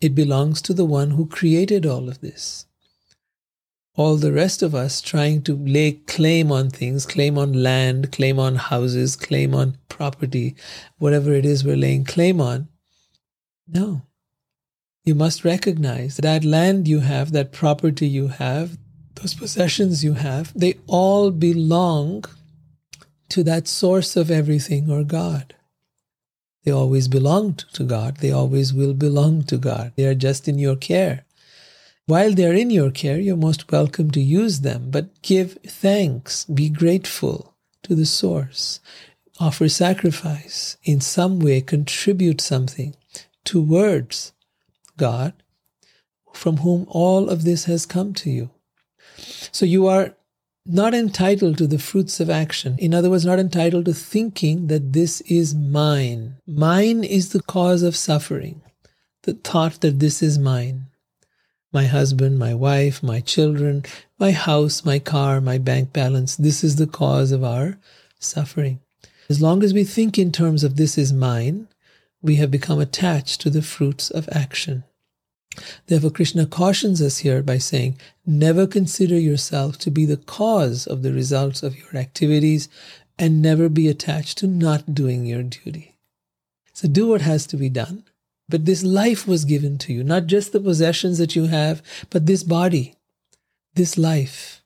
[0.00, 2.66] It belongs to the one who created all of this.
[3.96, 8.38] All the rest of us trying to lay claim on things, claim on land, claim
[8.38, 10.54] on houses, claim on property,
[10.98, 12.68] whatever it is we're laying claim on.
[13.66, 14.02] No.
[15.04, 18.76] You must recognize that land you have, that property you have,
[19.14, 22.24] those possessions you have, they all belong
[23.30, 25.54] to that source of everything or God.
[26.64, 28.16] They always belonged to God.
[28.16, 29.92] They always will belong to God.
[29.96, 31.25] They are just in your care.
[32.08, 36.44] While they are in your care, you're most welcome to use them, but give thanks,
[36.44, 38.78] be grateful to the source,
[39.40, 42.94] offer sacrifice, in some way contribute something
[43.44, 44.32] towards
[44.96, 45.32] God,
[46.32, 48.50] from whom all of this has come to you.
[49.50, 50.14] So you are
[50.64, 52.76] not entitled to the fruits of action.
[52.78, 56.36] In other words, not entitled to thinking that this is mine.
[56.46, 58.62] Mine is the cause of suffering.
[59.22, 60.86] The thought that this is mine.
[61.76, 63.84] My husband, my wife, my children,
[64.18, 66.34] my house, my car, my bank balance.
[66.34, 67.76] This is the cause of our
[68.18, 68.80] suffering.
[69.28, 71.68] As long as we think in terms of this is mine,
[72.22, 74.84] we have become attached to the fruits of action.
[75.86, 81.02] Therefore, Krishna cautions us here by saying, never consider yourself to be the cause of
[81.02, 82.70] the results of your activities
[83.18, 85.98] and never be attached to not doing your duty.
[86.72, 88.04] So do what has to be done.
[88.48, 92.26] But this life was given to you, not just the possessions that you have, but
[92.26, 92.94] this body,
[93.74, 94.62] this life,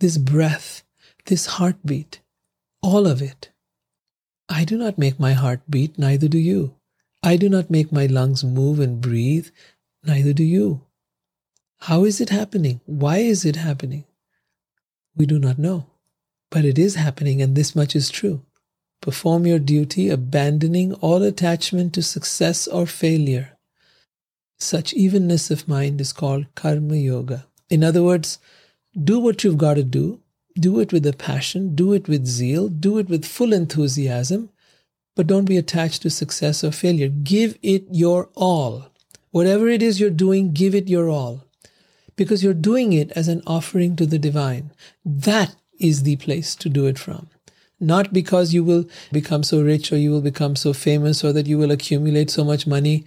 [0.00, 0.82] this breath,
[1.24, 2.20] this heartbeat,
[2.82, 3.50] all of it.
[4.48, 6.76] I do not make my heart beat, neither do you.
[7.22, 9.48] I do not make my lungs move and breathe,
[10.06, 10.82] Neither do you.
[11.78, 12.80] How is it happening?
[12.86, 14.04] Why is it happening?
[15.16, 15.86] We do not know.
[16.48, 18.42] But it is happening, and this much is true.
[19.00, 23.58] Perform your duty, abandoning all attachment to success or failure.
[24.58, 27.46] Such evenness of mind is called karma yoga.
[27.68, 28.38] In other words,
[28.96, 30.20] do what you've got to do,
[30.58, 34.50] do it with a passion, do it with zeal, do it with full enthusiasm,
[35.14, 37.08] but don't be attached to success or failure.
[37.08, 38.86] Give it your all.
[39.30, 41.44] Whatever it is you're doing, give it your all.
[42.16, 44.72] Because you're doing it as an offering to the divine.
[45.04, 47.28] That is the place to do it from.
[47.78, 51.46] Not because you will become so rich or you will become so famous or that
[51.46, 53.04] you will accumulate so much money.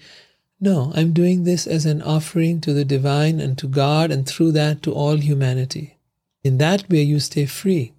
[0.60, 4.52] No, I'm doing this as an offering to the divine and to God and through
[4.54, 5.98] that to all humanity.
[6.44, 7.94] In that way, you stay free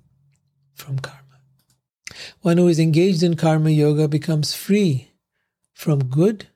[0.75, 1.21] from karma.
[2.43, 5.11] One who is engaged in karma yoga becomes free
[5.73, 6.49] from good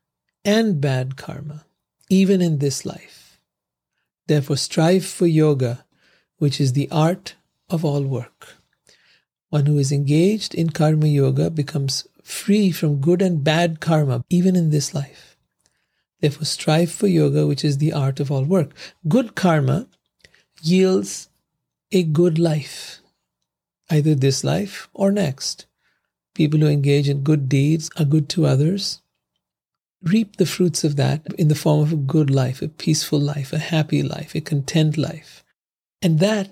[0.45, 1.65] and bad karma,
[2.09, 3.41] even in this life.
[4.27, 5.85] Therefore, strive for yoga,
[6.39, 7.35] which is the art
[7.69, 8.57] of all work.
[9.55, 14.57] One who is engaged in karma yoga becomes free from good and bad karma, even
[14.57, 15.37] in this life.
[16.19, 18.73] Therefore, strive for yoga, which is the art of all work.
[19.07, 19.87] Good karma
[20.61, 21.29] yields
[21.93, 22.99] a good life,
[23.89, 25.67] either this life or next.
[26.35, 29.03] People who engage in good deeds are good to others
[30.03, 33.53] reap the fruits of that in the form of a good life, a peaceful life,
[33.53, 35.45] a happy life, a content life.
[36.03, 36.51] And that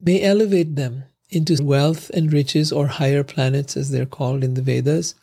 [0.00, 4.62] may elevate them into wealth and riches or higher planets, as they're called in the
[4.62, 5.14] Vedas.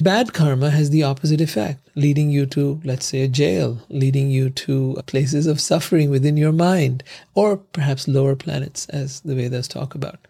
[0.00, 4.48] Bad karma has the opposite effect, leading you to, let's say, a jail, leading you
[4.48, 9.94] to places of suffering within your mind, or perhaps lower planets, as the Vedas talk
[9.94, 10.26] about.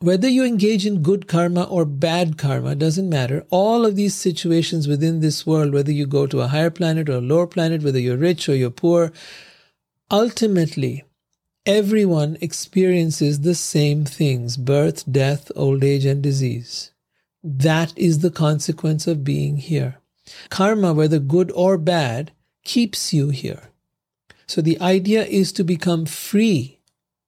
[0.00, 3.46] Whether you engage in good karma or bad karma doesn't matter.
[3.50, 7.18] All of these situations within this world, whether you go to a higher planet or
[7.18, 9.12] a lower planet, whether you're rich or you're poor,
[10.10, 11.04] ultimately,
[11.66, 16.92] everyone experiences the same things birth, death, old age, and disease.
[17.42, 19.98] That is the consequence of being here.
[20.48, 22.32] Karma, whether good or bad,
[22.64, 23.70] keeps you here.
[24.46, 26.80] So the idea is to become free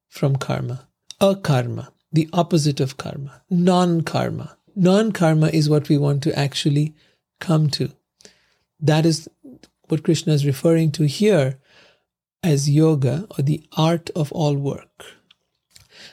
[0.08, 0.86] from karma,
[1.20, 4.56] akarma the opposite of karma, non karma.
[4.76, 6.94] Non karma is what we want to actually
[7.40, 7.90] come to.
[8.80, 9.28] That is
[9.88, 11.58] what Krishna is referring to here
[12.44, 15.04] as yoga or the art of all work.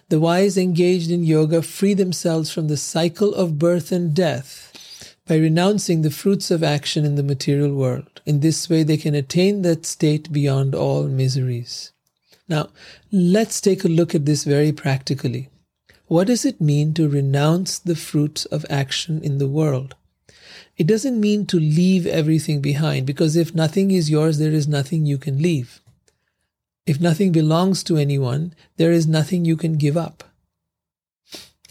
[0.07, 5.35] The wise engaged in yoga free themselves from the cycle of birth and death by
[5.35, 8.21] renouncing the fruits of action in the material world.
[8.25, 11.91] In this way, they can attain that state beyond all miseries.
[12.47, 12.69] Now,
[13.11, 15.49] let's take a look at this very practically.
[16.07, 19.95] What does it mean to renounce the fruits of action in the world?
[20.77, 25.05] It doesn't mean to leave everything behind, because if nothing is yours, there is nothing
[25.05, 25.80] you can leave.
[26.85, 30.23] If nothing belongs to anyone, there is nothing you can give up.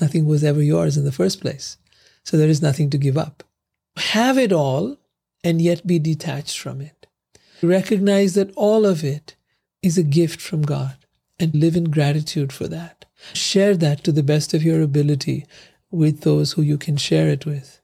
[0.01, 1.77] Nothing was ever yours in the first place.
[2.25, 3.43] So there is nothing to give up.
[3.97, 4.97] Have it all
[5.43, 7.07] and yet be detached from it.
[7.63, 9.35] Recognize that all of it
[9.83, 10.97] is a gift from God
[11.39, 13.05] and live in gratitude for that.
[13.33, 15.47] Share that to the best of your ability
[15.91, 17.81] with those who you can share it with.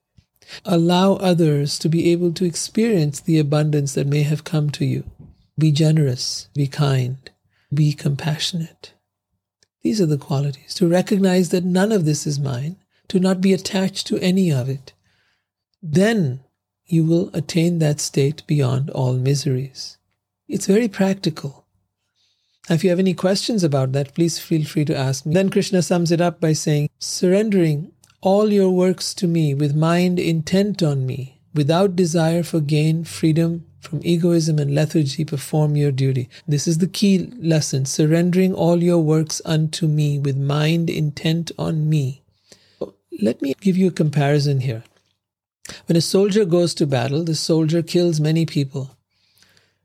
[0.65, 5.05] Allow others to be able to experience the abundance that may have come to you.
[5.59, 7.31] Be generous, be kind,
[7.73, 8.93] be compassionate.
[9.83, 12.77] These are the qualities to recognize that none of this is mine,
[13.09, 14.93] to not be attached to any of it.
[15.83, 16.41] Then
[16.85, 19.97] you will attain that state beyond all miseries.
[20.49, 21.67] It's very practical.
[22.69, 25.35] If you have any questions about that, please feel free to ask me.
[25.35, 30.19] Then Krishna sums it up by saying, surrendering all your works to me with mind
[30.19, 36.29] intent on me, without desire for gain, freedom from egoism and lethargy, perform your duty.
[36.47, 41.89] This is the key lesson surrendering all your works unto me with mind intent on
[41.89, 42.23] me.
[43.23, 44.83] Let me give you a comparison here.
[45.87, 48.97] When a soldier goes to battle, the soldier kills many people.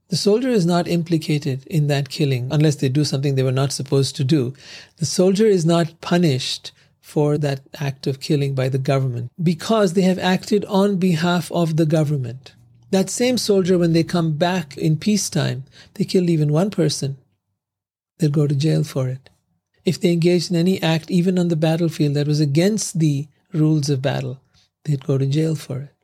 [0.10, 3.72] The soldier is not implicated in that killing unless they do something they were not
[3.72, 4.54] supposed to do.
[4.98, 10.02] The soldier is not punished for that act of killing by the government because they
[10.02, 12.54] have acted on behalf of the government.
[12.91, 17.17] That same soldier, when they come back in peacetime, they killed even one person,
[18.19, 19.30] they'll go to jail for it.
[19.86, 23.89] If they engaged in any act, even on the battlefield, that was against the rules
[23.89, 24.41] of battle,
[24.84, 25.95] they'd go to jail for it.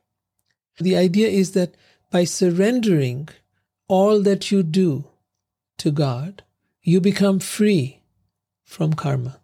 [0.80, 1.74] The idea is that
[2.10, 3.28] by surrendering
[3.86, 5.04] all that you do
[5.78, 6.42] to God,
[6.82, 8.00] you become free
[8.64, 9.40] from karma,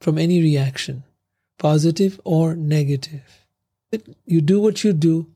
[0.00, 1.04] from any reaction,
[1.58, 3.46] positive or negative.
[4.24, 5.26] You do what you do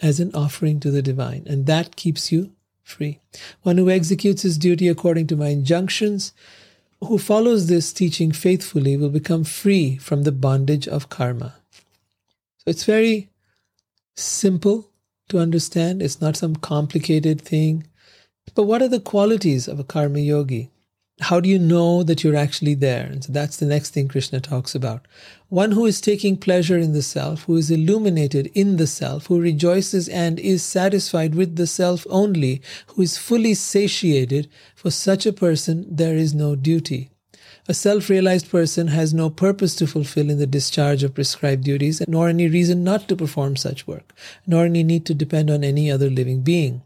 [0.00, 3.20] as an offering to the divine, and that keeps you free.
[3.62, 6.32] One who executes his duty according to my injunctions,
[7.04, 11.54] who follows this teaching faithfully, will become free from the bondage of karma.
[12.58, 13.28] So it's very
[14.16, 14.90] simple
[15.28, 16.02] to understand.
[16.02, 17.86] It's not some complicated thing.
[18.54, 20.70] But what are the qualities of a karma yogi?
[21.20, 23.06] How do you know that you're actually there?
[23.06, 25.06] And so that's the next thing Krishna talks about.
[25.48, 29.40] One who is taking pleasure in the self, who is illuminated in the self, who
[29.40, 35.32] rejoices and is satisfied with the self only, who is fully satiated, for such a
[35.32, 37.10] person there is no duty.
[37.70, 42.00] A self realized person has no purpose to fulfill in the discharge of prescribed duties,
[42.08, 44.14] nor any reason not to perform such work,
[44.46, 46.80] nor any need to depend on any other living being.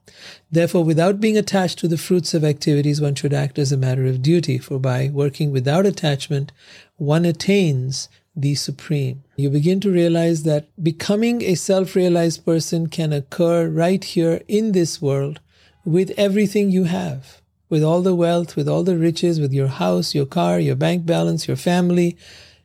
[0.51, 4.07] Therefore, without being attached to the fruits of activities, one should act as a matter
[4.07, 6.51] of duty, for by working without attachment,
[6.97, 9.23] one attains the supreme.
[9.37, 14.73] You begin to realize that becoming a self realized person can occur right here in
[14.73, 15.39] this world
[15.85, 17.42] with everything you have
[17.73, 21.07] with all the wealth, with all the riches, with your house, your car, your bank
[21.07, 22.19] balance, your family.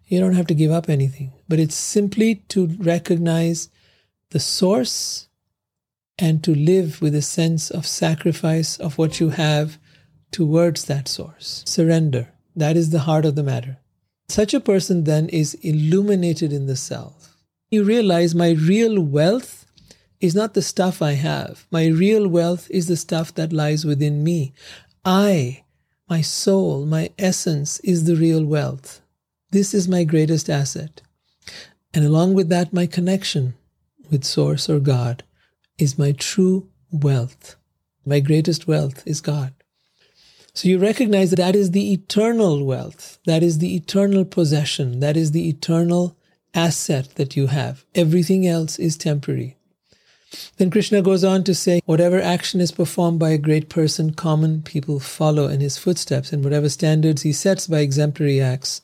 [0.06, 1.32] You don't have to give up anything.
[1.48, 3.70] But it's simply to recognize
[4.32, 5.30] the source
[6.20, 9.78] and to live with a sense of sacrifice of what you have
[10.32, 11.63] towards that source.
[11.65, 12.34] Surrender.
[12.54, 13.78] That is the heart of the matter.
[14.28, 17.38] Such a person then is illuminated in the self.
[17.72, 19.67] You realize my real wealth
[20.20, 21.65] is not the stuff I have.
[21.72, 24.54] My real wealth is the stuff that lies within me.
[25.08, 25.63] I,
[26.10, 29.00] my soul, my essence is the real wealth.
[29.52, 31.02] This is my greatest asset.
[31.93, 33.54] And along with that, my connection
[34.12, 35.24] with Source or God
[35.78, 37.56] is my true wealth.
[38.06, 39.54] My greatest wealth is God.
[40.54, 43.20] So you recognize that that is the eternal wealth.
[43.26, 45.00] That is the eternal possession.
[45.00, 46.17] That is the eternal
[46.54, 47.86] asset that you have.
[47.96, 49.57] Everything else is temporary.
[50.58, 54.62] Then Krishna goes on to say, whatever action is performed by a great person, common
[54.62, 58.82] people follow in his footsteps, and whatever standards he sets by exemplary acts,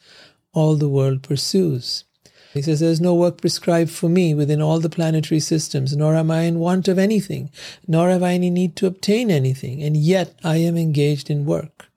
[0.53, 2.05] all the world pursues.
[2.53, 6.15] He says, There is no work prescribed for me within all the planetary systems, nor
[6.15, 7.49] am I in want of anything,
[7.87, 11.87] nor have I any need to obtain anything, and yet I am engaged in work.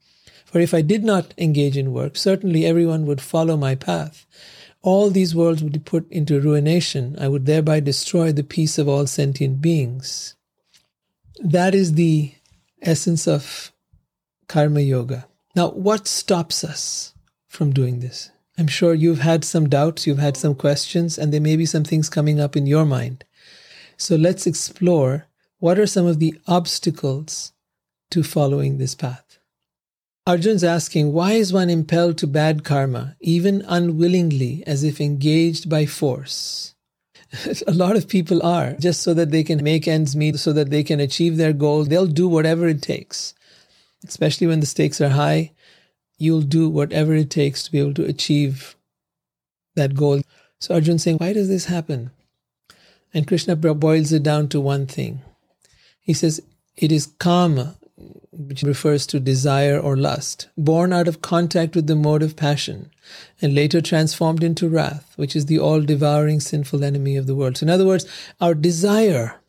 [0.47, 4.27] For if I did not engage in work, certainly everyone would follow my path
[4.87, 7.17] all these worlds would be put into ruination.
[7.19, 10.37] I would thereby destroy the peace of all sentient beings.
[11.41, 12.33] That is the
[12.81, 13.73] essence of
[14.47, 15.27] karma yoga.
[15.57, 17.15] Now, what stops us
[17.49, 18.31] from doing this?
[18.57, 21.83] I'm sure you've had some doubts, you've had some questions, and there may be some
[21.83, 23.25] things coming up in your mind.
[23.97, 25.27] So let's explore
[25.59, 27.53] what are some of the obstacles
[28.11, 29.41] to following this path.
[30.27, 35.87] Arjun's asking, why is one impelled to bad karma, even unwillingly, as if engaged by
[35.87, 36.75] force?
[37.67, 40.71] a lot of people are, just so that they can make ends meet, so that
[40.71, 41.85] they can achieve their goal.
[41.85, 43.35] They'll do whatever it takes.
[44.07, 45.53] Especially when the stakes are high,
[46.19, 48.75] you'll do whatever it takes to be able to achieve
[49.77, 50.23] that goal.
[50.61, 52.11] So Arjun saying, Why does this happen?
[53.15, 55.23] And Krishna boils it down to one thing.
[56.01, 56.41] He says,
[56.77, 57.77] It is kama,
[58.37, 62.91] which refers to desire or lust, born out of contact with the mode of passion,
[63.41, 67.57] and later transformed into wrath, which is the all devouring sinful enemy of the world.
[67.57, 68.07] So, in other words,
[68.41, 69.41] our desire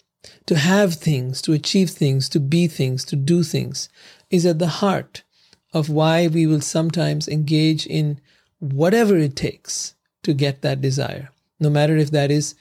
[0.46, 3.90] to have things, to achieve things, to be things, to do things,
[4.30, 5.24] is at the heart
[5.74, 8.20] of why we will sometimes engage in
[8.60, 11.30] whatever it takes to get that desire,
[11.60, 12.56] no matter if that is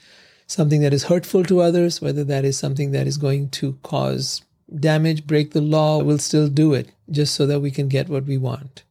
[0.45, 4.41] something that is hurtful to others, whether that is something that is going to cause
[4.73, 8.25] damage, break the law, we'll still do it just so that we can get what
[8.25, 8.83] we want.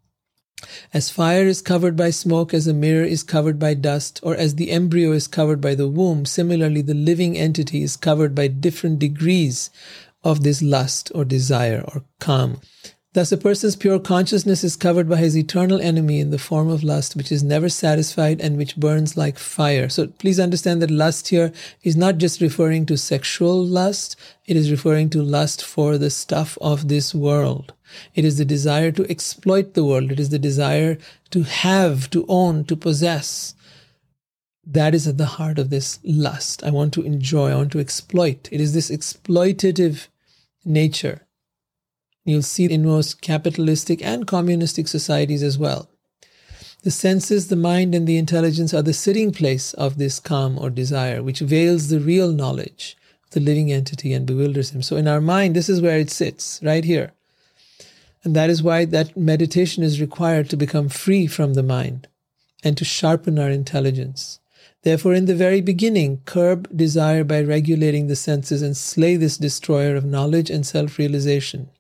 [0.93, 4.55] As fire is covered by smoke, as a mirror is covered by dust, or as
[4.55, 8.99] the embryo is covered by the womb, similarly the living entity is covered by different
[8.99, 9.71] degrees
[10.25, 12.61] of this lust or desire or kam.
[13.17, 16.85] Thus, a person's pure consciousness is covered by his eternal enemy in the form of
[16.85, 19.89] lust, which is never satisfied and which burns like fire.
[19.89, 21.51] So please understand that lust here
[21.83, 26.59] is not just referring to sexual lust, it is referring to lust for the stuff
[26.61, 27.73] of this world.
[28.15, 30.99] It is the desire to exploit the world, it is the desire
[31.31, 33.55] to have, to own, to possess.
[34.67, 36.63] That is at the heart of this lust.
[36.63, 38.51] I want to enjoy, I want to exploit.
[38.53, 40.09] It is this exploitative
[40.67, 41.26] nature
[42.27, 45.89] You'll see in most capitalistic and communistic societies as well.
[46.83, 50.69] The senses, the mind, and the intelligence are the sitting place of this kam or
[50.69, 54.83] desire, which veils the real knowledge of the living entity and bewilders him.
[54.83, 57.13] So, in our mind, this is where it sits, right here.
[58.25, 62.09] And that is why that meditation is required to become free from the mind
[62.65, 64.41] and to sharpen our intelligence.
[64.83, 69.95] Therefore, in the very beginning, curb desire by regulating the senses and slay this destroyer
[69.95, 71.71] of knowledge and self realization.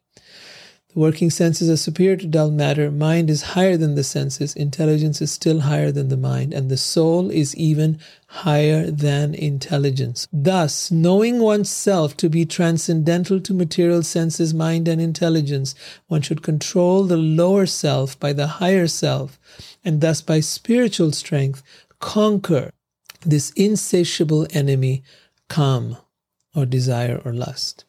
[0.96, 2.90] Working senses are superior to dull matter.
[2.90, 4.56] Mind is higher than the senses.
[4.56, 6.54] Intelligence is still higher than the mind.
[6.54, 10.26] And the soul is even higher than intelligence.
[10.32, 15.74] Thus, knowing oneself to be transcendental to material senses, mind, and intelligence,
[16.06, 19.38] one should control the lower self by the higher self,
[19.84, 21.62] and thus by spiritual strength
[22.00, 22.72] conquer
[23.20, 25.02] this insatiable enemy,
[25.50, 25.98] kam,
[26.54, 27.85] or desire or lust.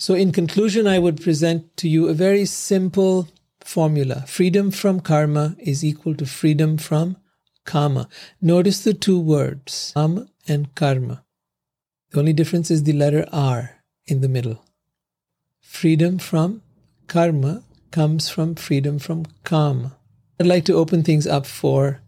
[0.00, 3.28] So, in conclusion, I would present to you a very simple
[3.64, 7.16] formula freedom from karma is equal to freedom from
[7.64, 8.08] kama.
[8.40, 11.24] Notice the two words, kam and karma.
[12.10, 14.64] The only difference is the letter R in the middle.
[15.60, 16.62] Freedom from
[17.08, 19.98] karma comes from freedom from kama.
[20.40, 22.00] I'd like to open things up for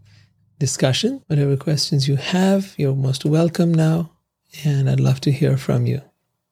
[0.59, 1.23] discussion.
[1.27, 4.13] Whatever questions you have, you're most welcome now,
[4.65, 6.01] and I'd love to hear from you.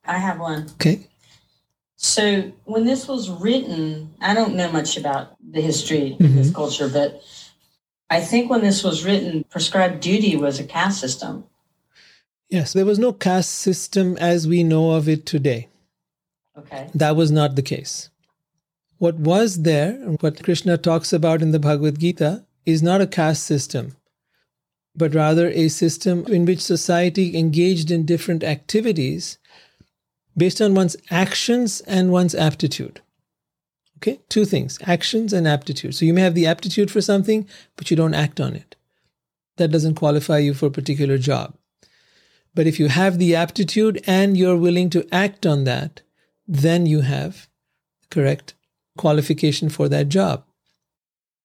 [0.05, 0.67] I have one.
[0.73, 1.08] Okay.
[2.01, 6.23] So when this was written, I don't know much about the history mm-hmm.
[6.23, 7.21] of this culture, but
[8.09, 11.43] I think when this was written, prescribed duty was a caste system.
[12.47, 15.67] Yes, there was no caste system as we know of it today.
[16.57, 16.89] Okay.
[16.95, 18.09] That was not the case.
[18.97, 23.43] What was there, what Krishna talks about in the Bhagavad Gita, is not a caste
[23.43, 23.97] system,
[24.95, 29.37] but rather a system in which society engaged in different activities
[30.39, 33.01] based on one's actions and one's aptitude.
[33.97, 35.93] Okay, two things actions and aptitude.
[35.93, 38.75] So you may have the aptitude for something, but you don't act on it.
[39.57, 41.55] That doesn't qualify you for a particular job.
[42.55, 46.01] But if you have the aptitude and you're willing to act on that,
[46.47, 47.47] then you have
[48.01, 48.55] the correct
[48.97, 50.45] qualification for that job.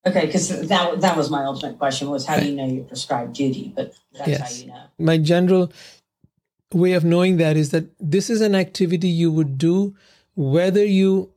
[0.06, 3.34] Okay, because that that was my ultimate question was how do you know your prescribed
[3.34, 3.72] duty?
[3.74, 4.40] But that's yes.
[4.40, 4.82] how you know.
[4.98, 5.72] My general
[6.74, 9.94] way of knowing that is that this is an activity you would do
[10.34, 11.32] whether you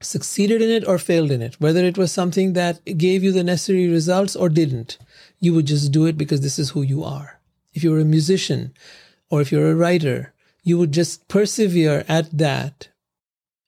[0.00, 3.44] succeeded in it or failed in it, whether it was something that gave you the
[3.44, 4.98] necessary results or didn't.
[5.38, 7.40] You would just do it because this is who you are.
[7.72, 8.74] If you're a musician
[9.30, 12.88] or if you're a writer, you would just persevere at that.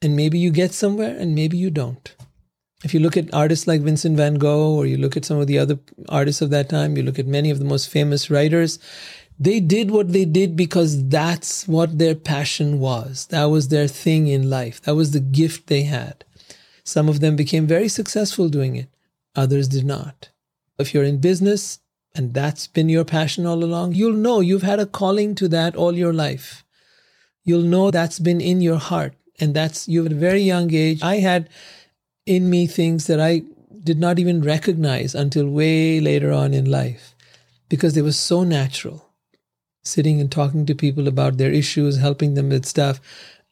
[0.02, 2.14] And maybe you get somewhere and maybe you don't.
[2.84, 5.46] If you look at artists like Vincent van Gogh or you look at some of
[5.46, 5.78] the other
[6.10, 8.78] artists of that time, you look at many of the most famous writers,
[9.38, 13.26] they did what they did because that's what their passion was.
[13.26, 14.80] That was their thing in life.
[14.82, 16.24] That was the gift they had.
[16.84, 18.88] Some of them became very successful doing it,
[19.34, 20.28] others did not.
[20.78, 21.80] If you're in business
[22.14, 25.74] and that's been your passion all along, you'll know you've had a calling to that
[25.74, 26.64] all your life.
[27.42, 29.14] You'll know that's been in your heart.
[29.40, 31.02] And that's you at a very young age.
[31.02, 31.48] I had
[32.24, 33.42] in me things that I
[33.82, 37.14] did not even recognize until way later on in life
[37.68, 39.03] because they were so natural
[39.84, 43.00] sitting and talking to people about their issues, helping them with stuff.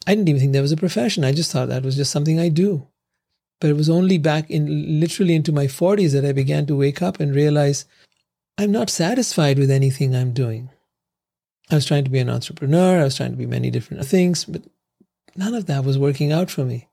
[0.06, 1.24] I didn't even think that was a profession.
[1.24, 2.88] I just thought that was just something I do.
[3.60, 7.00] But it was only back in literally into my 40s that I began to wake
[7.00, 7.84] up and realize
[8.58, 10.70] I'm not satisfied with anything I'm doing.
[11.70, 14.44] I was trying to be an entrepreneur, I was trying to be many different things,
[14.44, 14.62] but
[15.36, 16.88] none of that was working out for me.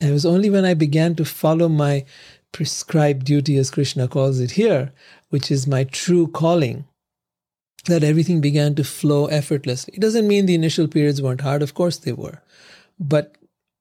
[0.00, 2.04] And it was only when I began to follow my
[2.52, 4.92] prescribed duty, as Krishna calls it here,
[5.30, 6.86] which is my true calling,
[7.86, 9.94] that everything began to flow effortlessly.
[9.94, 12.42] It doesn't mean the initial periods weren't hard, of course they were.
[12.98, 13.36] But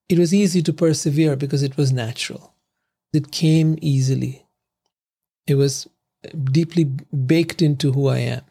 [0.10, 2.54] it was easy to persevere because it was natural.
[3.14, 4.46] It came easily.
[5.46, 5.88] It was
[6.52, 8.42] deeply baked into who I am.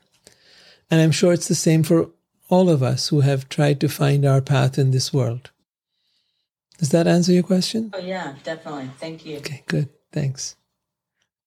[0.90, 2.10] And I'm sure it's the same for
[2.48, 5.50] all of us who have tried to find our path in this world.
[6.78, 7.90] Does that answer your question?
[7.94, 8.90] Oh, yeah, definitely.
[8.98, 9.38] Thank you.
[9.38, 9.88] Okay, good.
[10.12, 10.56] Thanks.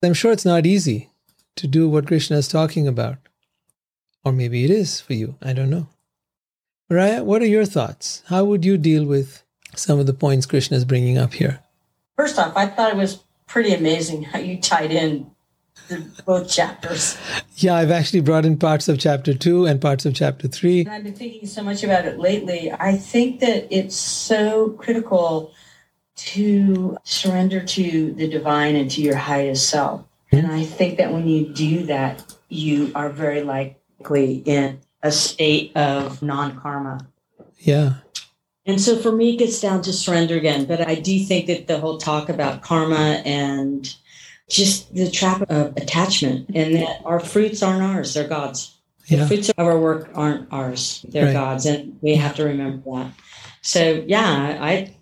[0.02, 1.10] I'm sure it's not easy
[1.56, 3.18] to do what Krishna is talking about.
[4.30, 5.38] Or maybe it is for you.
[5.42, 5.88] I don't know.
[6.92, 8.22] Raya, what are your thoughts?
[8.28, 9.42] How would you deal with
[9.76, 11.62] some of the points Krishna is bringing up here?
[12.16, 15.32] First off, I thought it was pretty amazing how you tied in
[16.28, 17.18] both chapters.
[17.56, 20.82] Yeah, I've actually brought in parts of chapter two and parts of chapter three.
[20.82, 22.72] And I've been thinking so much about it lately.
[22.72, 25.52] I think that it's so critical
[26.18, 30.06] to surrender to the divine and to your highest self.
[30.32, 30.54] And hmm.
[30.54, 36.22] I think that when you do that, you are very likely in a state of
[36.22, 37.08] non karma.
[37.58, 37.96] Yeah.
[38.66, 40.66] And so for me, it gets down to surrender again.
[40.66, 43.94] But I do think that the whole talk about karma and
[44.50, 48.76] just the trap of attachment and that our fruits aren't ours, they're God's.
[49.08, 51.34] The fruits of our work aren't ours, they're right.
[51.34, 51.66] God's.
[51.66, 53.14] And we have to remember that.
[53.62, 54.96] So, yeah, I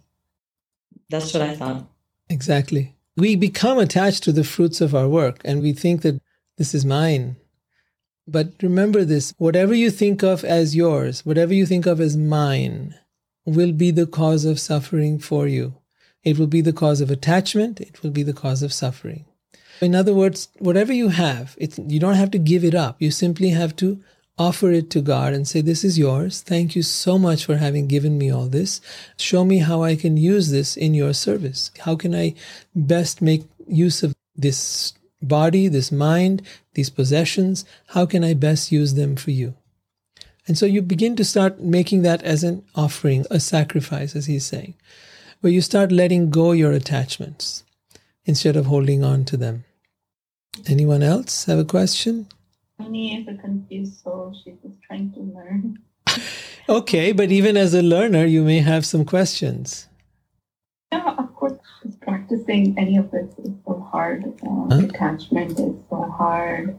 [1.10, 1.88] that's what I thought.
[2.30, 2.96] Exactly.
[3.16, 6.22] We become attached to the fruits of our work and we think that
[6.58, 7.38] this is mine.
[8.28, 12.96] But remember this whatever you think of as yours, whatever you think of as mine,
[13.46, 15.76] will be the cause of suffering for you.
[16.24, 19.26] It will be the cause of attachment, it will be the cause of suffering.
[19.80, 22.98] In other words, whatever you have, you don't have to give it up.
[23.00, 24.04] You simply have to
[24.38, 26.42] offer it to God and say, This is yours.
[26.42, 28.82] Thank you so much for having given me all this.
[29.18, 31.72] Show me how I can use this in your service.
[31.80, 32.34] How can I
[32.76, 36.42] best make use of this body, this mind,
[36.74, 37.66] these possessions?
[37.88, 39.56] How can I best use them for you?
[40.48, 44.46] And so you begin to start making that as an offering, a sacrifice, as he's
[44.46, 44.76] saying,
[45.42, 47.64] where you start letting go your attachments
[48.26, 49.66] instead of holding on to them.
[50.66, 52.28] Anyone else have a question?
[52.80, 54.36] Annie is a confused soul.
[54.44, 55.80] She's just trying to learn.
[56.70, 59.88] okay, but even as a learner, you may have some questions.
[60.92, 61.54] Yeah, of course.
[62.02, 63.52] Practicing any of this is
[63.88, 64.24] so hard.
[64.44, 64.86] Uh, huh?
[64.86, 66.78] Attachment is so hard.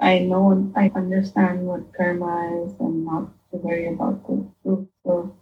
[0.00, 5.32] I know, I understand what karma is and not to worry about the fruits of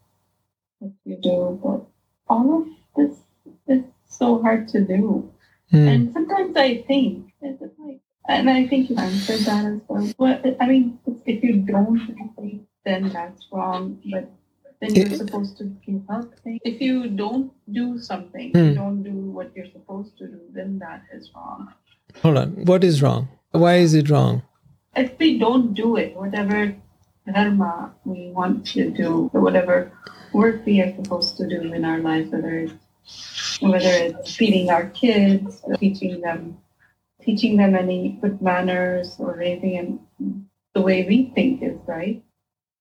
[0.78, 1.86] what you do, but
[2.28, 3.18] all of this
[3.68, 5.32] is so hard to do.
[5.72, 5.88] Mm.
[5.88, 10.12] And sometimes I think, like, and I think you answered that as well.
[10.18, 14.00] But I mean, if you don't think, then that's wrong.
[14.10, 14.30] But
[14.80, 16.60] then you're supposed to give up things.
[16.64, 18.74] If you don't do something, you hmm.
[18.74, 21.72] don't do what you're supposed to do, then that is wrong.
[22.22, 22.64] Hold on.
[22.64, 23.28] What is wrong?
[23.52, 24.42] Why is it wrong?
[24.96, 26.74] If we don't do it, whatever
[27.32, 29.92] dharma we want to do, or whatever
[30.32, 32.74] work we are supposed to do in our life, whether it's
[33.60, 36.58] whether it's feeding our kids, teaching them,
[37.20, 39.76] teaching them any good manners, or raising
[40.18, 42.22] them the way we think is right.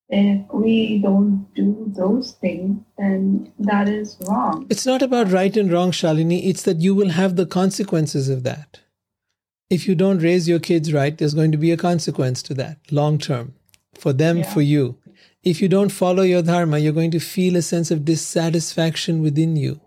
[0.09, 4.65] If we don't do those things, then that is wrong.
[4.69, 6.47] It's not about right and wrong, Shalini.
[6.47, 8.79] It's that you will have the consequences of that.
[9.69, 12.79] If you don't raise your kids right, there's going to be a consequence to that
[12.91, 13.53] long term
[13.93, 14.51] for them, yeah.
[14.51, 14.97] for you.
[15.43, 19.55] If you don't follow your dharma, you're going to feel a sense of dissatisfaction within
[19.55, 19.79] you.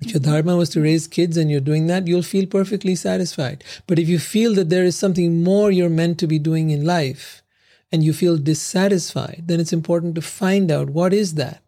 [0.00, 3.62] If your dharma was to raise kids and you're doing that, you'll feel perfectly satisfied.
[3.86, 6.86] But if you feel that there is something more you're meant to be doing in
[6.86, 7.42] life
[7.90, 11.62] and you feel dissatisfied, then it's important to find out what is that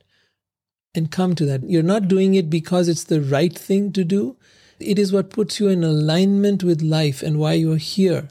[0.94, 1.62] and come to that.
[1.62, 4.36] You're not doing it because it's the right thing to do.
[4.78, 8.28] It is what puts you in alignment with life and why you're here.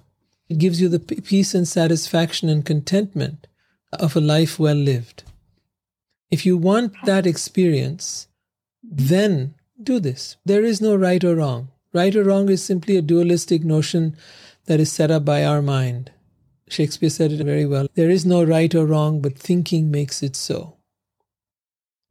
[0.49, 3.47] It gives you the peace and satisfaction and contentment
[3.93, 5.23] of a life well lived.
[6.31, 8.27] If you want that experience,
[8.83, 10.37] then do this.
[10.45, 11.69] There is no right or wrong.
[11.93, 14.15] Right or wrong is simply a dualistic notion
[14.65, 16.11] that is set up by our mind.
[16.69, 17.87] Shakespeare said it very well.
[17.95, 20.77] There is no right or wrong, but thinking makes it so.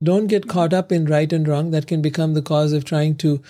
[0.02, 1.70] Don't get caught up in right and wrong.
[1.70, 3.42] That can become the cause of trying to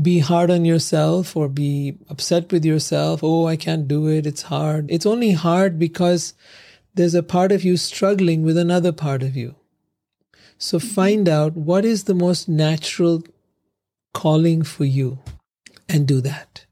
[0.00, 3.20] be hard on yourself or be upset with yourself.
[3.22, 4.26] Oh, I can't do it.
[4.26, 4.90] It's hard.
[4.90, 6.34] It's only hard because
[6.94, 9.56] there's a part of you struggling with another part of you.
[10.58, 13.22] So find out what is the most natural
[14.12, 15.18] calling for you
[15.88, 16.66] and do that.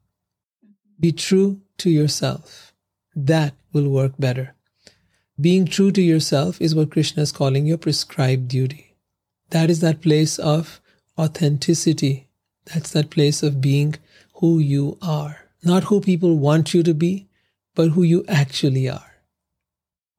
[0.99, 2.73] Be true to yourself.
[3.15, 4.55] That will work better.
[5.41, 8.97] Being true to yourself is what Krishna is calling your prescribed duty.
[9.51, 10.81] That is that place of
[11.19, 12.29] authenticity.
[12.67, 13.97] That's that place of being
[14.35, 15.49] who you are.
[15.65, 17.29] Not who people want you to be,
[17.75, 19.13] but who you actually are.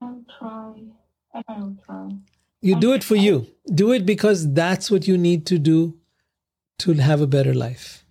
[0.01, 0.73] I'll try.
[1.47, 2.09] I'll try.
[2.61, 3.47] You do it for you.
[3.73, 5.97] Do it because that's what you need to do
[6.79, 8.05] to have a better life.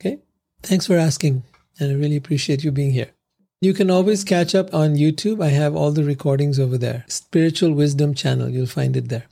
[0.00, 0.18] Okay?
[0.62, 1.44] Thanks for asking.
[1.78, 3.12] And I really appreciate you being here.
[3.60, 5.42] You can always catch up on YouTube.
[5.42, 7.04] I have all the recordings over there.
[7.08, 8.48] Spiritual Wisdom channel.
[8.48, 9.24] You'll find it there.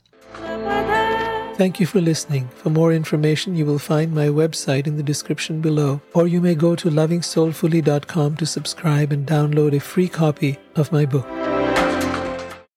[1.55, 2.49] Thank you for listening.
[2.49, 6.55] For more information, you will find my website in the description below, or you may
[6.55, 11.25] go to lovingsoulfully.com to subscribe and download a free copy of my book.